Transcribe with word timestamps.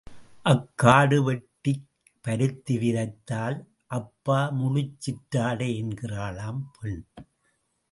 அக்காடு 0.45 1.23
வெட்டிக் 1.23 1.83
பருத்தி 2.25 2.77
விதைத்தால், 2.77 3.57
அப்பா 3.87 4.39
முழுச் 4.51 4.97
சிற்றாடை 4.99 5.69
என்கிறாளாம் 5.83 6.61
பெண். 6.79 7.05